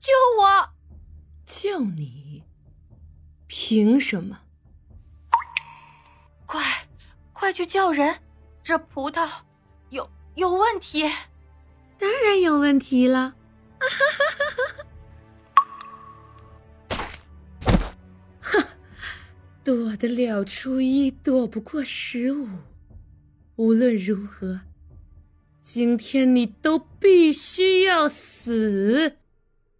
[0.00, 0.70] 救我！
[1.44, 2.44] 救你！
[3.46, 4.38] 凭什么？
[6.46, 6.86] 快，
[7.32, 8.20] 快去叫人！
[8.62, 9.28] 这葡萄
[9.90, 11.02] 有有问题？
[11.98, 13.34] 当然有问题了！
[18.40, 18.68] 哈！
[19.64, 22.48] 躲得了初一，躲不过十五。
[23.56, 24.60] 无论如何，
[25.60, 29.18] 今天你都必须要死！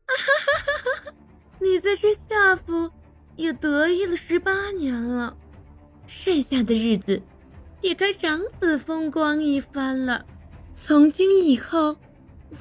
[0.08, 1.04] 哈哈哈！
[1.04, 1.14] 哈
[1.60, 2.90] 你在这夏府
[3.36, 5.36] 也得意了十八年了，
[6.06, 7.22] 剩下的日子
[7.82, 10.24] 也该长子风光一番了。
[10.74, 11.96] 从今以后，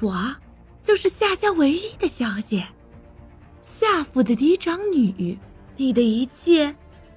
[0.02, 0.36] 我
[0.84, 2.68] 就是夏家唯一的小姐，
[3.62, 5.38] 夏府的嫡长女，
[5.76, 6.76] 你的一切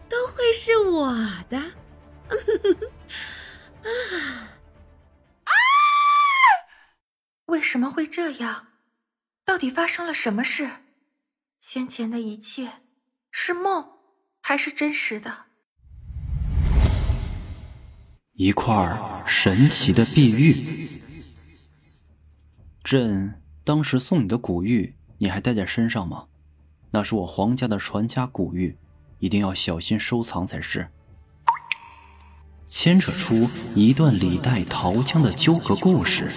[0.09, 1.13] 都会是我
[1.49, 1.59] 的。
[3.83, 5.51] 啊！
[7.47, 8.67] 为什么会这样？
[9.51, 10.71] 到底发生了什么事？
[11.59, 12.71] 先前的一切
[13.33, 13.85] 是梦
[14.41, 15.47] 还是真实的？
[18.35, 20.55] 一块神奇的碧玉。
[22.85, 26.29] 朕当时送你的古玉，你还带在身上吗？
[26.93, 28.79] 那是我皇家的传家古玉，
[29.19, 30.93] 一定要小心收藏才是。
[32.69, 36.31] 牵扯出一段李代桃僵的纠葛故事。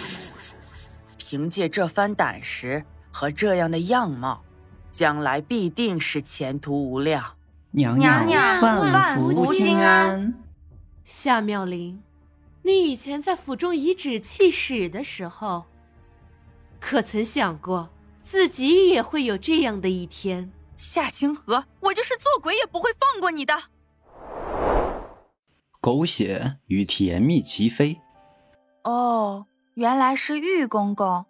[1.20, 2.84] 凭借这番胆识
[3.14, 4.44] 和这样的样貌。
[4.92, 7.24] 将来必定是前途无量。
[7.72, 8.28] 娘娘
[8.62, 10.36] 万福金安。
[11.04, 12.04] 夏妙玲，
[12.62, 15.66] 你以前在府中颐指气使的时候，
[16.80, 17.90] 可曾想过
[18.22, 20.52] 自己也会有这样的一天？
[20.78, 23.56] 夏清河，我就是做鬼也不会放过你的。
[25.82, 28.00] 狗血与甜蜜齐飞。
[28.84, 31.26] 哦，原来是玉公公。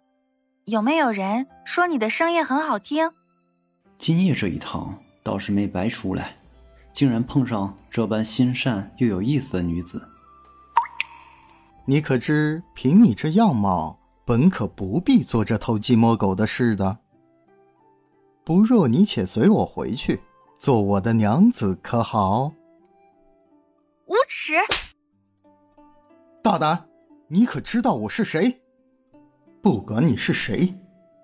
[0.66, 3.10] 有没有人说你的声音很好听？
[3.98, 6.36] 今夜这一趟倒是没白出来，
[6.90, 10.08] 竟然碰上这般心善又有意思的女子。
[11.84, 16.96] 你可知，凭你这样貌，本可不必做这偷鸡摸狗的事的。
[18.42, 20.22] 不若你且随我回去，
[20.58, 22.54] 做我的娘子，可好？
[24.06, 24.54] 无耻！
[26.42, 26.86] 大胆！
[27.28, 28.62] 你可知道我是谁？
[29.64, 30.74] 不管你是谁，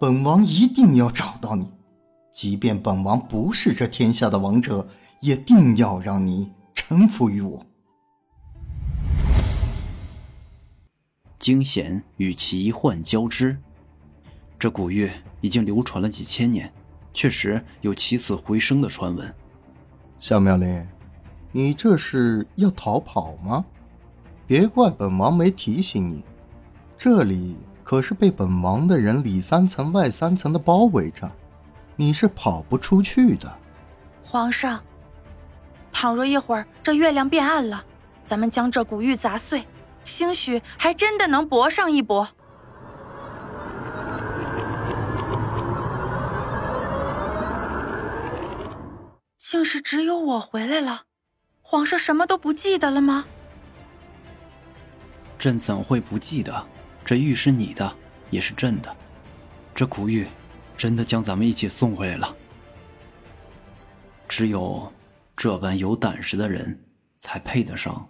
[0.01, 1.69] 本王一定要找到你。
[2.33, 4.89] 即便本王不是这天下的王者，
[5.21, 7.67] 也定要让你臣服于我。
[11.39, 13.59] 惊险与奇幻交织，
[14.59, 15.11] 这古玉
[15.43, 16.72] 已经流传了几千年，
[17.12, 19.34] 确实有起死回生的传闻。
[20.19, 20.89] 夏妙玲，
[21.53, 23.62] 你这是要逃跑吗？
[24.47, 26.25] 别怪本王没提醒你，
[26.97, 27.59] 这里
[27.91, 31.28] 可是被本王的人里三层外三层的包围着。
[31.97, 33.53] 你是跑不出去的，
[34.23, 34.81] 皇上。
[35.91, 37.84] 倘若一会儿这月亮变暗了，
[38.25, 39.67] 咱们将这古玉砸碎，
[40.05, 42.28] 兴许还真的能搏上一搏。
[49.37, 51.07] 竟是只有我回来了，
[51.61, 53.25] 皇上什么都不记得了吗？
[55.37, 56.65] 朕怎会不记得？
[57.05, 57.97] 这玉是你的，
[58.31, 58.97] 也是朕的，
[59.75, 60.27] 这古玉。
[60.77, 62.34] 真的将咱们一起送回来了。
[64.27, 64.91] 只有
[65.37, 66.83] 这般有胆识的人，
[67.19, 68.09] 才配得上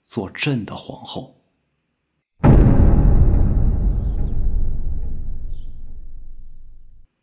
[0.00, 1.34] 做朕的皇后。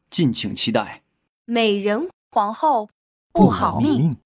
[0.10, 1.04] 敬请期待。
[1.46, 2.90] 美人皇后
[3.32, 4.18] 不好命。